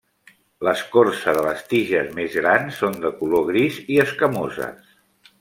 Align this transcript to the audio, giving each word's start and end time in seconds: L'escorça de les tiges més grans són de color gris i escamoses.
L'escorça 0.67 1.35
de 1.39 1.43
les 1.47 1.61
tiges 1.73 2.09
més 2.21 2.39
grans 2.41 2.81
són 2.85 2.99
de 3.05 3.13
color 3.21 3.45
gris 3.53 3.79
i 3.97 4.01
escamoses. 4.07 4.99